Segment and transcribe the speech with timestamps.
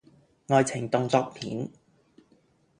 [0.47, 1.69] 愛情動作片